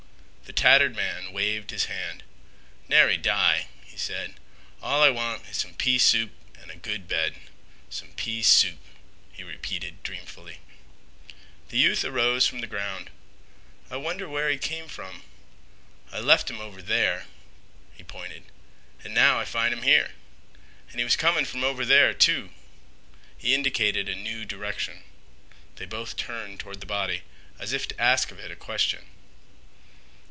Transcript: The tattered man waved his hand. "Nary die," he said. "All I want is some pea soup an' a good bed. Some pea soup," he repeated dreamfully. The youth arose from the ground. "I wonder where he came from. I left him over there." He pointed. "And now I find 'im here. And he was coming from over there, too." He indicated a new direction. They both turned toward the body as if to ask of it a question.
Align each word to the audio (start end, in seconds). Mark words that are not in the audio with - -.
The 0.43 0.61
tattered 0.61 0.97
man 0.97 1.31
waved 1.31 1.71
his 1.71 1.85
hand. 1.85 2.23
"Nary 2.89 3.15
die," 3.15 3.67
he 3.85 3.95
said. 3.95 4.33
"All 4.81 5.01
I 5.01 5.09
want 5.09 5.45
is 5.49 5.55
some 5.55 5.75
pea 5.75 5.97
soup 5.97 6.29
an' 6.61 6.69
a 6.69 6.75
good 6.75 7.07
bed. 7.07 7.35
Some 7.89 8.09
pea 8.17 8.43
soup," 8.43 8.77
he 9.31 9.45
repeated 9.45 10.03
dreamfully. 10.03 10.57
The 11.69 11.77
youth 11.77 12.03
arose 12.03 12.47
from 12.47 12.59
the 12.59 12.67
ground. 12.67 13.09
"I 13.89 13.95
wonder 13.95 14.27
where 14.27 14.49
he 14.49 14.57
came 14.57 14.89
from. 14.89 15.23
I 16.11 16.19
left 16.19 16.49
him 16.49 16.59
over 16.59 16.81
there." 16.81 17.27
He 17.95 18.03
pointed. 18.03 18.43
"And 19.05 19.13
now 19.13 19.39
I 19.39 19.45
find 19.45 19.73
'im 19.73 19.83
here. 19.83 20.11
And 20.91 20.99
he 20.99 21.05
was 21.05 21.15
coming 21.15 21.45
from 21.45 21.63
over 21.63 21.85
there, 21.85 22.13
too." 22.13 22.49
He 23.37 23.53
indicated 23.55 24.09
a 24.09 24.15
new 24.15 24.43
direction. 24.43 25.03
They 25.77 25.85
both 25.85 26.17
turned 26.17 26.59
toward 26.59 26.81
the 26.81 26.85
body 26.85 27.21
as 27.57 27.71
if 27.71 27.87
to 27.87 28.01
ask 28.01 28.31
of 28.31 28.39
it 28.41 28.51
a 28.51 28.57
question. 28.57 29.05